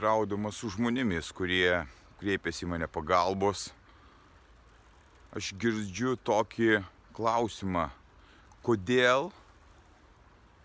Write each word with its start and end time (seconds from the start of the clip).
Bendraudamas 0.00 0.56
su 0.56 0.70
žmonėmis, 0.72 1.28
kurie 1.36 1.84
kreipiasi 2.22 2.64
mane 2.64 2.86
pagalbos, 2.88 3.66
aš 5.36 5.50
girdžiu 5.60 6.14
tokį 6.24 6.80
klausimą, 7.12 7.90
kodėl 8.64 9.28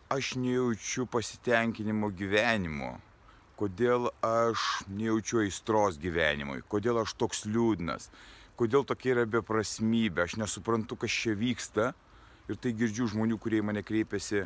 aš 0.07 0.37
nejaučiu 0.39 1.03
pasitenkinimo 1.11 2.13
gyvenimu, 2.15 2.93
kodėl 3.59 4.07
aš 4.23 4.87
nejaučiu 4.87 5.43
aistros 5.43 5.99
gyvenimui, 5.99 6.63
kodėl 6.71 7.03
aš 7.03 7.17
toks 7.19 7.43
liūdnas, 7.43 8.07
kodėl 8.55 8.87
tokia 8.87 9.17
yra 9.17 9.27
beprasmybė, 9.27 10.29
aš 10.29 10.39
nesuprantu, 10.39 10.95
kas 10.95 11.11
čia 11.11 11.35
vyksta. 11.35 11.91
Ir 12.47 12.55
tai 12.55 12.71
girdžiu 12.77 13.09
žmonių, 13.11 13.35
kurie 13.41 13.59
į 13.59 13.67
mane 13.67 13.83
kreipiasi, 13.83 14.45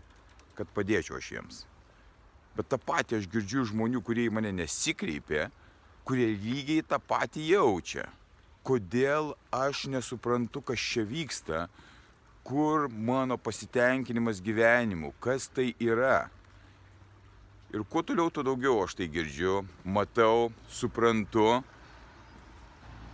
kad 0.57 0.71
padėčiau 0.73 1.19
aš 1.19 1.35
jiems. 1.35 1.68
Bet 2.59 2.67
tą 2.67 2.75
patį 2.83 3.21
aš 3.21 3.27
girdžiu 3.31 3.61
žmonių, 3.69 4.01
kurie 4.03 4.25
į 4.27 4.33
mane 4.35 4.49
nesikreipė, 4.51 5.45
kurie 6.03 6.25
lygiai 6.35 6.83
tą 6.83 6.97
patį 6.99 7.45
jaučia. 7.53 8.09
Kodėl 8.67 9.31
aš 9.55 9.85
nesuprantu, 9.93 10.59
kas 10.67 10.83
čia 10.83 11.05
vyksta, 11.07 11.61
kur 12.43 12.89
mano 12.91 13.39
pasitenkinimas 13.39 14.43
gyvenimu, 14.43 15.13
kas 15.23 15.47
tai 15.47 15.69
yra. 15.79 16.27
Ir 17.71 17.87
kuo 17.87 18.03
toliau, 18.03 18.27
tuo 18.27 18.43
daugiau 18.43 18.83
aš 18.83 18.99
tai 18.99 19.07
girdžiu, 19.07 19.61
matau, 19.87 20.51
suprantu, 20.67 21.61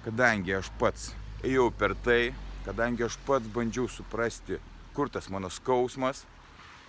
kadangi 0.09 0.57
aš 0.57 0.73
pats 0.81 1.11
ėjau 1.45 1.69
per 1.69 1.93
tai, 2.01 2.31
kadangi 2.65 3.05
aš 3.05 3.21
pats 3.29 3.53
bandžiau 3.53 3.85
suprasti, 3.93 4.57
kur 4.97 5.13
tas 5.13 5.29
mano 5.29 5.53
skausmas, 5.53 6.25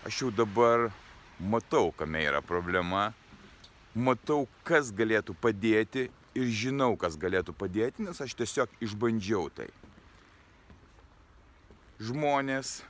aš 0.08 0.22
jau 0.24 0.32
dabar 0.32 0.88
matau, 1.40 1.92
kame 1.92 2.22
yra 2.24 2.42
problema, 2.44 3.10
matau, 3.94 4.46
kas 4.64 4.92
galėtų 4.92 5.36
padėti 5.40 6.08
ir 6.36 6.50
žinau, 6.52 6.94
kas 7.00 7.16
galėtų 7.16 7.54
padėti, 7.56 8.04
nes 8.04 8.20
aš 8.20 8.34
tiesiog 8.36 8.72
išbandžiau 8.84 9.48
tai. 9.56 9.68
Žmonės, 11.96 12.82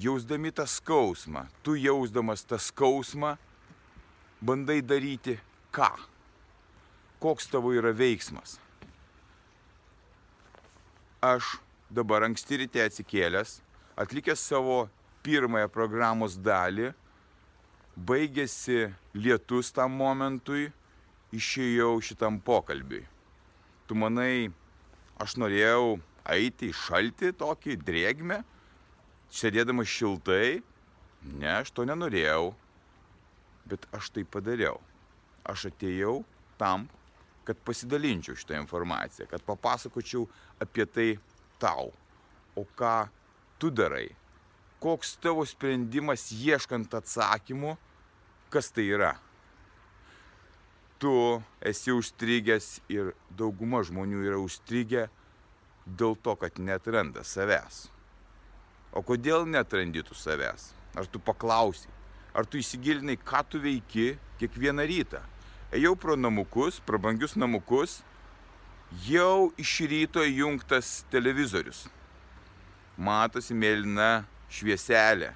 jausdami 0.00 0.52
tą 0.56 0.64
skausmą, 0.68 1.44
tu 1.62 1.76
jausdamas 1.76 2.46
tą 2.48 2.56
skausmą, 2.60 3.36
bandai 4.40 4.80
daryti 4.80 5.36
ką? 5.74 5.90
Koks 7.20 7.50
tavo 7.50 7.74
yra 7.74 7.92
veiksmas? 7.92 8.56
Aš 11.20 11.58
dabar 11.90 12.22
anksti 12.22 12.62
ryte 12.62 12.84
atsikėlęs, 12.84 13.58
atlikęs 13.98 14.38
savo 14.38 14.86
pirmąją 15.24 15.68
programos 15.72 16.36
dalį, 16.40 16.92
baigėsi 17.98 18.86
lietus 19.14 19.72
tam 19.74 19.96
momentui, 19.98 20.68
išėjau 21.34 21.98
šitam 22.04 22.38
pokalbiui. 22.40 23.02
Tu 23.88 23.96
manai, 23.98 24.48
aš 25.20 25.36
norėjau 25.40 25.98
eiti 26.28 26.70
į 26.70 26.76
šaltį 26.76 27.32
tokį 27.40 27.76
drėgmę, 27.82 28.42
sėdėdamas 29.32 29.90
šiltai? 29.90 30.60
Ne, 31.28 31.50
aš 31.58 31.72
to 31.74 31.84
nenorėjau, 31.88 32.52
bet 33.68 33.88
aš 33.96 34.12
tai 34.14 34.24
padariau. 34.24 34.78
Aš 35.48 35.68
atėjau 35.72 36.20
tam, 36.60 36.86
kad 37.48 37.58
pasidalinčiau 37.64 38.36
šitą 38.36 38.58
informaciją, 38.60 39.26
kad 39.30 39.44
papasakočiau 39.46 40.26
apie 40.62 40.84
tai 40.84 41.08
tau. 41.60 41.92
O 42.56 42.64
ką 42.76 43.08
tu 43.58 43.70
darai? 43.72 44.10
Koks 44.82 45.16
tavo 45.22 45.44
sprendimas 45.46 46.28
ieškant 46.32 46.94
atsakymų, 46.94 47.76
kas 48.52 48.70
tai 48.74 48.88
yra. 48.94 49.14
Tu 50.98 51.12
esi 51.62 51.94
užstrigęs 51.94 52.78
ir 52.90 53.12
dauguma 53.38 53.84
žmonių 53.86 54.24
yra 54.26 54.40
užstrigę 54.42 55.06
dėl 55.86 56.16
to, 56.22 56.34
kad 56.36 56.58
netranda 56.58 57.22
savęs. 57.24 57.86
O 58.92 59.02
kodėl 59.06 59.46
netrandytų 59.46 60.16
savęs? 60.16 60.72
Ar 60.98 61.06
tu 61.06 61.20
paklausai? 61.22 61.92
Ar 62.34 62.46
tu 62.46 62.58
įsigilinai, 62.60 63.18
ką 63.18 63.44
tu 63.50 63.60
veiki 63.62 64.16
kiekvieną 64.40 64.86
rytą? 64.88 65.20
Ejau 65.74 65.94
pro 65.96 66.16
namukus, 66.16 66.78
prabangius 66.80 67.36
namukus, 67.36 68.00
jau 69.04 69.50
iš 69.60 69.74
ryto 69.90 70.24
įjungtas 70.24 71.02
televizorius. 71.12 71.86
Matosi 72.96 73.54
mėlyna 73.54 74.24
švieselė. 74.52 75.32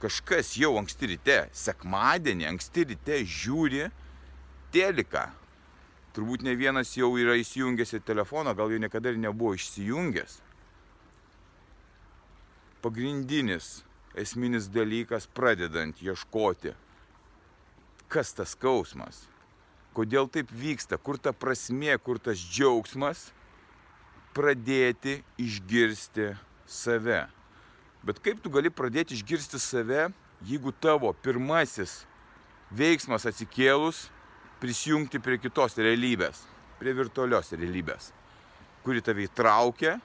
Kažkas 0.00 0.54
jau 0.56 0.76
anksti 0.80 1.10
ryte, 1.12 1.38
sekmadienį 1.52 2.48
anksti 2.54 2.86
ryte 2.92 3.20
žiūri 3.24 3.90
teliką. 4.72 5.26
Turbūt 6.16 6.42
ne 6.42 6.54
vienas 6.58 6.94
jau 6.96 7.12
yra 7.20 7.36
įsijungęs 7.38 7.94
į 7.98 8.02
telefoną, 8.08 8.54
gal 8.56 8.72
jau 8.72 8.80
niekada 8.82 9.12
ir 9.12 9.20
nebuvo 9.20 9.52
išsijungęs. 9.58 10.40
Pagrindinis 12.80 13.82
esminis 14.18 14.70
dalykas 14.72 15.28
pradedant 15.30 16.00
ieškoti, 16.02 16.72
kas 18.10 18.32
tas 18.34 18.56
skausmas, 18.56 19.26
kodėl 19.94 20.30
taip 20.32 20.50
vyksta, 20.50 20.98
kur 20.98 21.20
ta 21.20 21.34
prasmė, 21.36 21.98
kur 22.02 22.18
tas 22.18 22.40
džiaugsmas, 22.40 23.28
pradėti 24.34 25.20
išgirsti 25.38 26.32
save. 26.66 27.26
Bet 28.06 28.20
kaip 28.24 28.40
tu 28.40 28.52
gali 28.52 28.70
pradėti 28.72 29.16
išgirsti 29.16 29.60
save, 29.60 30.08
jeigu 30.48 30.72
tavo 30.72 31.12
pirmasis 31.24 32.04
veiksmas 32.72 33.26
atsikėlus 33.28 34.06
prisijungti 34.60 35.20
prie 35.20 35.36
kitos 35.40 35.76
realybės, 35.76 36.44
prie 36.80 36.94
virtualios 36.96 37.52
realybės, 37.52 38.10
kuri 38.84 39.04
tave 39.04 39.26
įtraukia 39.28 39.98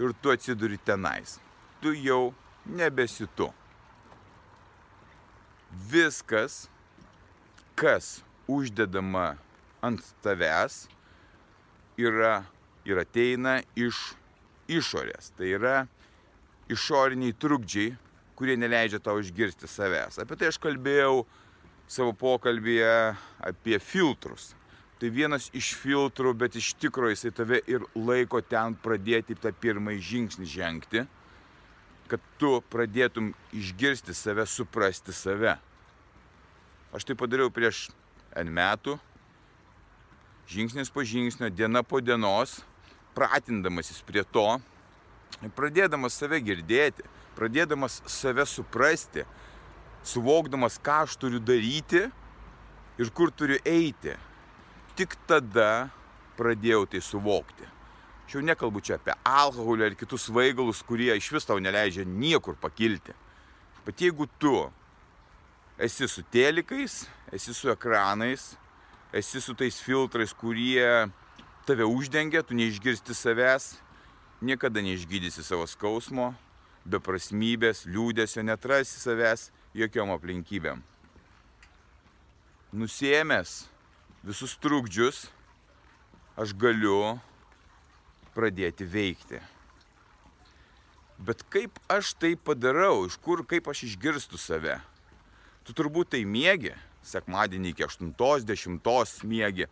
ir 0.00 0.14
tu 0.22 0.32
atsiduri 0.32 0.80
tenais. 0.80 1.36
Tu 1.82 1.92
jau 2.00 2.32
nebesi 2.64 3.28
tu. 3.36 3.50
Viskas, 5.90 6.66
kas 7.76 8.22
uždedama 8.48 9.34
ant 9.84 10.00
tavęs, 10.24 10.86
yra 12.00 12.40
ir 12.88 13.02
ateina 13.02 13.58
iš 13.76 13.98
išorės. 14.70 15.32
Tai 15.36 15.52
yra 15.58 15.76
išoriniai 16.72 17.36
trukdžiai, 17.36 17.96
kurie 18.38 18.56
neleidžia 18.60 19.00
tau 19.02 19.18
išgirsti 19.18 19.68
savęs. 19.70 20.20
Apie 20.22 20.38
tai 20.38 20.52
aš 20.52 20.60
kalbėjau 20.62 21.24
savo 21.90 22.12
pokalbėje 22.14 23.16
apie 23.48 23.78
filtrus. 23.82 24.52
Tai 24.98 25.10
vienas 25.14 25.46
iš 25.54 25.72
filtrų, 25.78 26.32
bet 26.34 26.56
iš 26.58 26.72
tikrųjų 26.82 27.14
jisai 27.14 27.30
tave 27.34 27.60
ir 27.70 27.84
laiko 27.94 28.40
ten 28.42 28.74
pradėti 28.82 29.36
tą 29.38 29.52
pirmąjį 29.54 30.00
žingsnį 30.10 30.46
žengti, 30.50 31.04
kad 32.10 32.22
tu 32.40 32.56
pradėtum 32.72 33.30
išgirsti 33.54 34.14
save, 34.16 34.46
suprasti 34.48 35.14
save. 35.14 35.54
Aš 36.94 37.06
tai 37.06 37.14
padariau 37.20 37.52
prieš 37.52 37.88
N 38.38 38.50
metų, 38.54 38.96
žingsnis 40.50 40.90
po 40.90 41.04
žingsnio, 41.06 41.50
diena 41.52 41.84
po 41.84 42.00
dienos, 42.00 42.58
pratindamasis 43.14 44.00
prie 44.06 44.24
to, 44.24 44.46
pradėdamas 45.56 46.16
save 46.18 46.40
girdėti, 46.44 47.04
pradėdamas 47.38 48.00
save 48.10 48.46
suprasti, 48.48 49.24
suvokdamas, 50.06 50.78
ką 50.82 51.04
aš 51.06 51.16
turiu 51.20 51.40
daryti 51.40 52.06
ir 52.98 53.10
kur 53.14 53.30
turiu 53.30 53.58
eiti, 53.66 54.14
tik 54.98 55.14
tada 55.30 55.88
pradėjau 56.38 56.86
tai 56.90 57.02
suvokti. 57.04 57.66
Aš 58.28 58.36
jau 58.36 58.42
nekalbu 58.44 58.82
čia 58.84 58.98
apie 58.98 59.14
alkoholį 59.24 59.86
ar 59.86 59.94
kitus 59.96 60.26
vaigalus, 60.28 60.82
kurie 60.84 61.14
iš 61.16 61.30
vis 61.32 61.48
tau 61.48 61.56
neleidžia 61.62 62.04
niekur 62.04 62.58
pakilti. 62.60 63.14
Bet 63.86 64.02
jeigu 64.04 64.26
tu 64.38 64.66
esi 65.80 66.08
su 66.10 66.24
telikais, 66.28 67.06
esi 67.32 67.54
su 67.56 67.70
ekranais, 67.72 68.50
esi 69.16 69.40
su 69.40 69.54
tais 69.56 69.78
filtrais, 69.80 70.34
kurie 70.36 71.08
tave 71.64 71.86
uždengia, 71.88 72.42
tu 72.44 72.56
neišgirsti 72.58 73.16
savęs, 73.16 73.78
niekada 74.40 74.82
neišgydysi 74.84 75.42
savo 75.44 75.66
skausmo, 75.70 76.32
beprasmybės, 76.88 77.84
liūdėsio, 77.88 78.44
netrasi 78.46 79.00
savęs 79.00 79.48
jokiom 79.76 80.12
aplinkybėm. 80.14 80.82
Nusiemęs 82.72 83.66
visus 84.24 84.56
trukdžius, 84.60 85.26
aš 86.38 86.54
galiu 86.54 87.18
pradėti 88.36 88.86
veikti. 88.86 89.40
Bet 91.18 91.42
kaip 91.50 91.80
aš 91.90 92.12
tai 92.14 92.36
padarau, 92.38 93.08
iš 93.08 93.16
kur, 93.18 93.42
kaip 93.42 93.66
aš 93.66 93.88
išgirstu 93.88 94.38
save? 94.38 94.78
Tu 95.66 95.74
turbūt 95.74 96.12
tai 96.14 96.22
mėgi, 96.22 96.76
sekmadienį 97.02 97.72
iki 97.74 97.86
8-10 97.88 99.24
mėgi, 99.26 99.66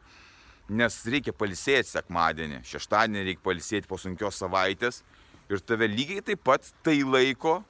nes 0.69 0.99
reikia 1.07 1.35
palisėti 1.37 1.93
sekmadienį, 1.93 2.61
šeštadienį 2.67 3.25
reikia 3.29 3.45
palisėti 3.45 3.89
po 3.89 3.99
sunkios 4.01 4.39
savaitės 4.41 5.03
ir 5.51 5.63
tave 5.63 5.87
lygiai 5.91 6.25
taip 6.27 6.43
pat 6.47 6.67
tai 6.83 6.99
laiko 7.07 7.61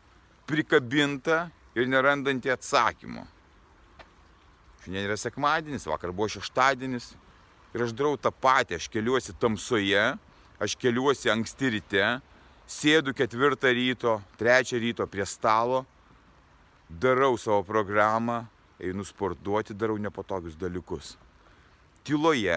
prikabinta 0.49 1.47
ir 1.77 1.91
nerandantį 1.93 2.55
atsakymų. 2.55 3.27
Šiandien 4.85 5.09
yra 5.09 5.17
sekmadienis, 5.21 5.89
vakar 5.91 6.15
buvo 6.15 6.31
šeštadienis 6.31 7.11
ir 7.75 7.85
aš 7.85 7.93
darau 7.93 8.17
tą 8.17 8.31
patį, 8.33 8.79
aš 8.79 8.89
keliuosi 8.89 9.35
tamsoje, 9.41 10.07
aš 10.63 10.77
keliuosi 10.81 11.29
anksti 11.33 11.75
ryte, 11.77 12.07
sėdu 12.71 13.13
ketvirtą 13.17 13.75
ryto, 13.77 14.17
trečią 14.41 14.81
ryto 14.81 15.07
prie 15.11 15.27
stalo, 15.29 15.85
darau 16.89 17.37
savo 17.37 17.61
programą, 17.67 18.45
einu 18.81 19.05
sportuoti, 19.05 19.77
darau 19.77 19.99
nepatogius 20.01 20.57
dalykus. 20.57 21.17
Tyloje 22.07 22.57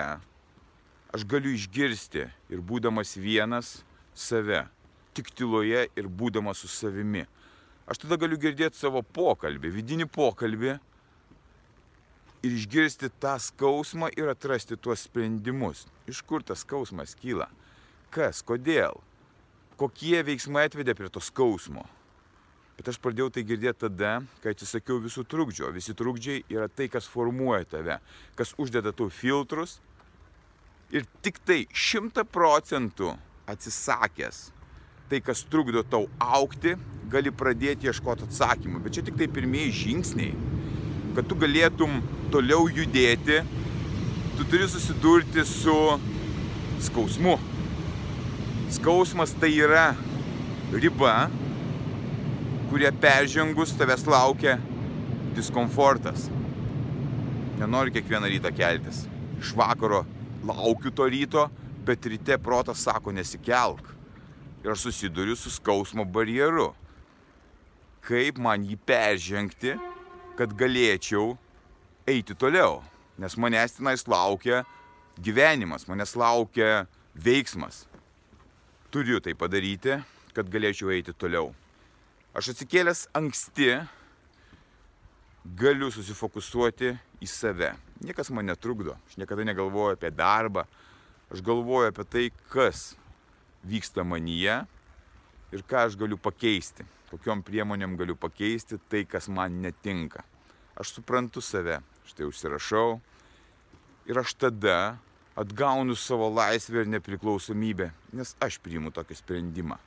aš 1.16 1.26
galiu 1.30 1.54
išgirsti 1.56 2.28
ir 2.52 2.62
būdamas 2.62 3.16
vienas 3.18 3.80
save, 4.14 4.66
tik 5.18 5.32
tyloje 5.36 5.88
ir 5.96 6.08
būdamas 6.08 6.62
su 6.64 6.70
savimi. 6.72 7.26
Aš 7.90 8.04
tada 8.06 8.20
galiu 8.22 8.38
girdėti 8.38 8.78
savo 8.78 9.02
pokalbį, 9.02 9.74
vidinį 9.74 10.10
pokalbį 10.14 10.78
ir 12.46 12.56
išgirsti 12.56 13.12
tą 13.20 13.36
skausmą 13.42 14.12
ir 14.16 14.30
atrasti 14.30 14.78
tuos 14.78 15.08
sprendimus. 15.10 15.88
Iš 16.08 16.22
kur 16.24 16.46
tas 16.46 16.62
skausmas 16.66 17.18
kyla? 17.18 17.50
Kas, 18.14 18.42
kodėl? 18.46 19.02
kokie 19.80 20.20
veiksmai 20.28 20.68
atvedė 20.68 20.96
prie 20.98 21.10
to 21.14 21.24
skausmo. 21.24 21.86
Bet 22.80 22.92
aš 22.92 23.00
pradėjau 23.04 23.32
tai 23.36 23.44
girdėti 23.48 23.84
tada, 23.86 24.12
kai 24.44 24.54
atsisakiau 24.56 25.02
visų 25.04 25.26
trukdžių. 25.28 25.72
Visi 25.76 25.96
trukdžiai 26.00 26.44
yra 26.52 26.70
tai, 26.72 26.88
kas 26.92 27.08
formuoja 27.12 27.68
tave, 27.68 28.00
kas 28.40 28.54
uždeda 28.60 28.94
tau 28.96 29.10
filtrus. 29.12 29.80
Ir 30.90 31.06
tik 31.22 31.38
tai 31.46 31.64
šimta 31.70 32.24
procentų 32.26 33.12
atsisakęs 33.50 34.48
tai, 35.10 35.20
kas 35.26 35.42
trukdo 35.50 35.82
tau 35.86 36.06
aukti, 36.22 36.76
gali 37.10 37.32
pradėti 37.34 37.90
ieškoti 37.90 38.28
atsakymų. 38.28 38.82
Bet 38.86 38.98
čia 38.98 39.04
tik 39.06 39.18
tai 39.18 39.28
pirmieji 39.34 39.74
žingsniai. 39.84 40.36
Kad 41.18 41.30
tu 41.30 41.38
galėtum 41.40 41.98
toliau 42.34 42.68
judėti, 42.70 43.40
tu 44.38 44.46
turi 44.46 44.70
susidurti 44.70 45.46
su 45.50 45.76
skausmu. 46.86 47.40
Skausmas 48.70 49.34
tai 49.42 49.50
yra 49.58 49.88
riba, 50.70 51.16
kurie 52.70 52.92
peržengus 53.02 53.74
tavęs 53.78 54.06
laukia 54.06 54.60
diskomfortas. 55.34 56.28
Nenoriu 57.58 57.98
kiekvieną 57.98 58.30
rytą 58.30 58.54
keltis. 58.56 59.08
Iš 59.42 59.56
vakaro 59.58 60.04
laukiu 60.46 60.92
to 60.96 61.08
ryto, 61.10 61.48
bet 61.86 62.06
ryte 62.06 62.38
protas 62.42 62.84
sako 62.86 63.14
nesikelk. 63.16 63.84
Ir 64.64 64.74
aš 64.74 64.88
susiduriu 64.90 65.36
su 65.40 65.52
skausmo 65.52 66.06
barjeru. 66.06 66.74
Kaip 68.04 68.40
man 68.42 68.64
jį 68.68 68.78
peržengti, 68.88 69.76
kad 70.40 70.56
galėčiau 70.56 71.36
eiti 72.08 72.36
toliau. 72.36 72.82
Nes 73.20 73.36
manęs 73.36 73.76
tenais 73.76 74.06
laukia 74.08 74.64
gyvenimas, 75.20 75.88
manęs 75.88 76.16
laukia 76.16 76.88
veiksmas 77.16 77.86
turiu 78.90 79.20
tai 79.22 79.36
padaryti, 79.38 80.00
kad 80.34 80.50
galėčiau 80.50 80.92
eiti 80.94 81.14
toliau. 81.14 81.54
Aš 82.34 82.54
atsikėlęs 82.54 83.08
anksti 83.18 83.72
galiu 85.60 85.90
susifokusuoti 85.94 86.96
į 87.22 87.30
save. 87.30 87.74
Niekas 88.00 88.32
man 88.32 88.48
netrukdo. 88.48 88.96
Aš 89.08 89.18
niekada 89.20 89.44
negalvoju 89.48 89.98
apie 89.98 90.12
darbą. 90.16 90.66
Aš 91.30 91.44
galvoju 91.46 91.92
apie 91.92 92.06
tai, 92.08 92.26
kas 92.52 92.94
vyksta 93.68 94.06
manyje 94.08 94.62
ir 95.52 95.66
ką 95.68 95.86
aš 95.88 95.98
galiu 96.00 96.18
pakeisti. 96.18 96.86
Kokiom 97.10 97.42
priemonėm 97.44 97.98
galiu 98.00 98.16
pakeisti 98.16 98.80
tai, 98.90 99.04
kas 99.10 99.28
man 99.28 99.60
netinka. 99.64 100.24
Aš 100.80 100.96
suprantu 101.00 101.42
save. 101.42 101.82
Štai 102.10 102.26
užsirašau. 102.30 103.00
Ir 104.10 104.18
aš 104.18 104.34
tada 104.34 104.98
atgaunu 105.38 105.96
savo 105.96 106.30
laisvę 106.34 106.84
ir 106.84 106.90
nepriklausomybę, 106.90 107.92
nes 108.18 108.34
aš 108.44 108.58
priimu 108.64 108.92
tokį 108.92 109.16
sprendimą. 109.20 109.78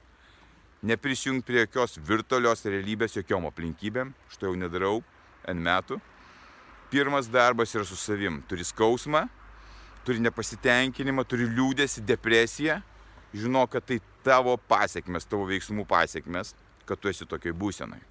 Neprisijungti 0.82 1.46
prie 1.46 1.64
jokios 1.64 1.98
virtualios 1.98 2.64
realybės, 2.66 3.18
jokiom 3.18 3.46
aplinkybėm, 3.50 4.14
štai 4.32 4.48
jau 4.48 4.56
nedarau 4.58 5.02
N 5.50 5.60
metų. 5.62 5.98
Pirmas 6.92 7.24
darbas 7.24 7.72
yra 7.72 7.86
su 7.88 7.96
savim. 7.96 8.42
Turi 8.44 8.66
skausmą, 8.68 9.22
turi 10.04 10.20
nepasitenkinimą, 10.20 11.24
turi 11.24 11.46
liūdėsi, 11.48 12.02
depresiją. 12.04 12.82
Žinok, 13.32 13.70
kad 13.72 13.86
tai 13.88 13.96
tavo 14.20 14.58
pasiekmes, 14.68 15.24
tavo 15.24 15.46
veiksmų 15.48 15.86
pasiekmes, 15.88 16.52
kad 16.84 17.00
tu 17.00 17.08
esi 17.08 17.24
tokiai 17.24 17.54
būsenai. 17.56 18.02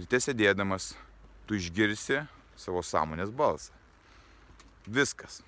Ir 0.00 0.06
tiesėdėdamas, 0.08 0.94
tu 1.44 1.58
išgirsi 1.60 2.22
savo 2.56 2.80
sąmonės 2.80 3.34
balsą. 3.36 3.76
Viskas. 4.88 5.42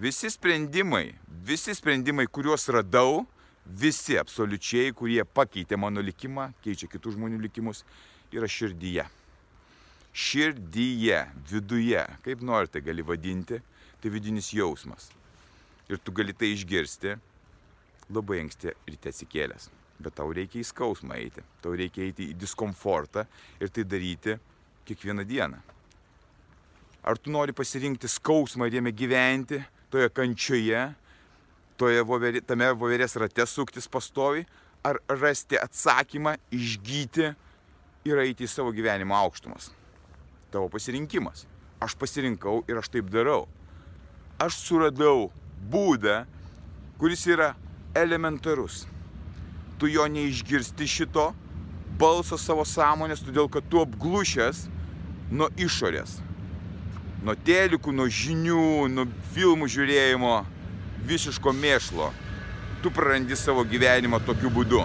Visi 0.00 0.30
sprendimai, 0.32 1.12
visi 1.44 1.74
sprendimai, 1.76 2.24
kuriuos 2.32 2.64
radau, 2.72 3.26
visi 3.64 4.16
absoliučiai, 4.16 4.96
kurie 4.96 5.20
pakeitė 5.24 5.76
mano 5.76 6.00
likimą, 6.00 6.48
keičia 6.64 6.88
kitų 6.88 7.12
žmonių 7.18 7.42
likimus, 7.44 7.84
yra 8.32 8.48
širdyje. 8.48 9.04
Širdyje, 10.14 11.24
viduje, 11.50 12.02
kaip 12.22 12.42
norite 12.46 12.80
gali 12.80 13.02
vadinti, 13.02 13.58
tai 13.98 14.12
vidinis 14.14 14.52
jausmas. 14.54 15.08
Ir 15.90 15.98
tu 15.98 16.14
gali 16.14 16.32
tai 16.32 16.52
išgirsti 16.54 17.16
labai 18.14 18.44
anksti 18.44 18.72
ryte 18.86 19.10
atsikėlęs. 19.10 19.68
Bet 19.98 20.16
tau 20.18 20.30
reikia 20.34 20.60
į 20.62 20.68
skausmą 20.68 21.18
eiti, 21.18 21.42
tau 21.62 21.74
reikia 21.74 22.06
eiti 22.06 22.28
į 22.30 22.38
diskomfortą 22.38 23.26
ir 23.62 23.70
tai 23.74 23.84
daryti 23.88 24.38
kiekvieną 24.86 25.26
dieną. 25.26 25.60
Ar 27.04 27.18
tu 27.18 27.34
nori 27.34 27.52
pasirinkti 27.52 28.08
skausmą 28.08 28.68
ir 28.68 28.78
jame 28.78 28.94
gyventi, 28.96 29.60
toje 29.92 30.08
kančioje, 30.14 30.88
toje 31.76 32.02
voverė, 32.06 32.42
tame 32.46 32.70
voverės 32.74 33.18
rate 33.20 33.46
suktis 33.50 33.90
pastovi, 33.90 34.46
ar 34.84 35.00
rasti 35.08 35.58
atsakymą, 35.58 36.36
išgyti 36.54 37.32
ir 38.08 38.20
eiti 38.24 38.46
į 38.46 38.50
savo 38.50 38.72
gyvenimo 38.74 39.16
aukštumas. 39.16 39.72
Tavo 40.54 40.70
pasirinkimas. 40.70 41.44
Aš 41.82 41.96
pasirinkau 41.98 42.62
ir 42.70 42.78
aš 42.78 42.92
taip 42.94 43.10
darau. 43.10 43.48
Aš 44.38 44.60
suradau 44.62 45.32
būdą, 45.70 46.22
kuris 47.00 47.26
yra 47.26 47.52
elementarus. 47.98 48.84
Tu 49.78 49.90
jo 49.90 50.06
neišgirsti 50.06 50.86
šito 50.86 51.32
balso 51.98 52.38
savo 52.38 52.62
sąmonės, 52.66 53.26
todėl 53.26 53.50
kad 53.50 53.66
tu 53.70 53.82
apglušęs 53.82 54.68
nuo 55.34 55.50
išorės 55.58 56.20
nuo 57.24 57.34
telikų, 57.40 57.92
nuo 57.96 58.06
žinių, 58.12 58.88
nuo 58.92 59.06
filmų 59.32 59.68
žiūrėjimo, 59.72 60.34
visiško 61.08 61.54
mėšlo. 61.56 62.10
Tu 62.84 62.92
prarandi 62.92 63.36
savo 63.40 63.64
gyvenimą 63.64 64.20
tokiu 64.26 64.50
būdu. 64.52 64.82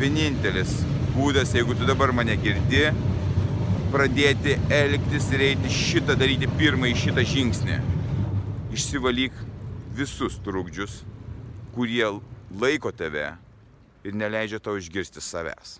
Vienintelis 0.00 0.72
būdas, 1.12 1.52
jeigu 1.56 1.76
tu 1.76 1.88
dabar 1.88 2.14
mane 2.16 2.36
girdi, 2.40 2.88
pradėti 3.96 4.52
elgtis 4.68 5.30
ir 5.32 5.40
eiti 5.40 5.70
šitą 5.72 6.18
daryti 6.20 6.44
pirmąjį 6.58 6.96
šitą 7.00 7.22
žingsnį. 7.24 7.76
Išsivalyk 8.76 9.36
visus 9.96 10.34
trukdžius, 10.44 10.98
kurie 11.72 12.04
laiko 12.60 12.90
tave 12.92 13.30
ir 14.04 14.18
neleidžia 14.20 14.60
tau 14.60 14.74
išgirsti 14.76 15.22
savęs. 15.24 15.78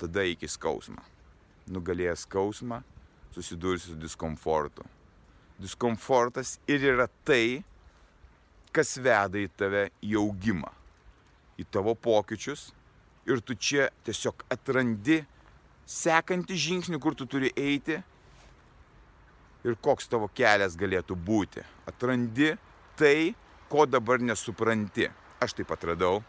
Tada 0.00 0.24
iki 0.24 0.48
skausmą. 0.48 1.02
Nugalėjęs 1.68 2.24
skausmą, 2.24 2.78
susidursi 3.36 3.90
su 3.90 3.98
diskomfortu. 4.00 4.86
Diskomfortas 5.60 6.54
ir 6.64 6.86
yra 6.94 7.04
tai, 7.28 7.60
kas 8.72 8.94
veda 8.96 9.42
į 9.42 9.50
tave 9.60 9.90
į 10.00 10.16
augimą, 10.22 10.72
į 11.60 11.68
tavo 11.68 11.92
pokyčius 11.92 12.70
ir 13.28 13.44
tu 13.44 13.58
čia 13.60 13.90
tiesiog 14.08 14.46
atrandi 14.48 15.20
sekantį 15.90 16.58
žingsnį, 16.66 17.00
kur 17.02 17.16
tu 17.18 17.26
turi 17.26 17.50
eiti 17.58 17.98
ir 19.66 19.76
koks 19.82 20.08
tavo 20.08 20.30
kelias 20.34 20.78
galėtų 20.78 21.16
būti. 21.18 21.64
Atrandi 21.90 22.54
tai, 22.96 23.34
ko 23.72 23.86
dabar 23.86 24.22
nesupranti. 24.22 25.10
Aš 25.40 25.56
taip 25.58 25.74
atradau 25.74 26.20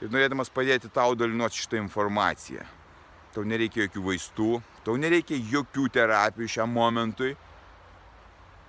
ir 0.00 0.10
norėdamas 0.10 0.50
padėti 0.52 0.90
tau 0.92 1.14
dalinuoti 1.14 1.60
šitą 1.60 1.80
informaciją 1.80 2.66
tau 3.34 3.46
nereikia 3.46 3.86
jokių 3.86 4.02
vaistų, 4.08 4.50
tau 4.86 4.96
nereikia 4.98 5.38
jokių 5.52 5.86
terapijų 5.94 6.50
šiam 6.56 6.72
momentui. 6.74 7.34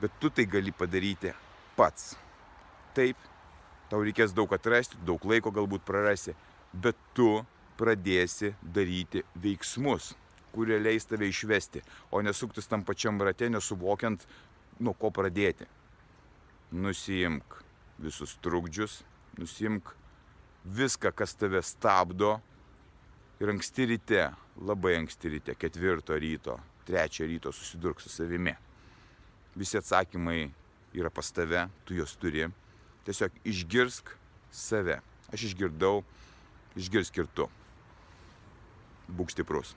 Bet 0.01 0.13
tu 0.21 0.31
tai 0.33 0.47
gali 0.49 0.73
padaryti 0.73 1.33
pats. 1.77 2.15
Taip, 2.97 3.17
tau 3.89 4.01
reikės 4.01 4.33
daug 4.33 4.51
atrasti, 4.53 4.97
daug 5.05 5.21
laiko 5.29 5.53
galbūt 5.53 5.85
prarasi, 5.85 6.33
bet 6.73 6.97
tu 7.17 7.43
pradėsi 7.81 8.53
daryti 8.61 9.23
veiksmus, 9.41 10.11
kurie 10.53 10.77
leis 10.81 11.07
tave 11.09 11.29
išvesti, 11.31 11.81
o 12.13 12.21
nesuktis 12.21 12.69
tam 12.69 12.85
pačiam 12.85 13.21
rate, 13.23 13.50
nesuvokiant, 13.50 14.25
nuo 14.81 14.93
ko 14.97 15.11
pradėti. 15.13 15.65
Nusimk 16.71 17.57
visus 18.01 18.38
trukdžius, 18.43 19.01
nusimk 19.39 19.91
viską, 20.65 21.11
kas 21.15 21.35
tave 21.35 21.61
stabdo 21.65 22.38
ir 23.41 23.51
anksti 23.53 23.88
ryte, 23.91 24.25
labai 24.61 24.97
anksti 25.01 25.35
ryte, 25.35 25.55
ketvirto 25.57 26.17
ryto, 26.17 26.57
trečio 26.88 27.27
ryto 27.29 27.53
susidurk 27.55 28.01
su 28.01 28.09
savimi. 28.09 28.53
Visi 29.55 29.77
atsakymai 29.77 30.45
yra 30.95 31.09
pas 31.09 31.31
tave, 31.31 31.67
tu 31.85 31.95
juos 31.97 32.13
turi. 32.19 32.47
Tiesiog 33.05 33.41
išgirsk 33.47 34.13
save. 34.53 35.00
Aš 35.31 35.50
išgirdau, 35.50 36.03
išgirsk 36.77 37.17
ir 37.23 37.27
tu. 37.35 37.47
Būk 39.12 39.34
stiprus. 39.34 39.75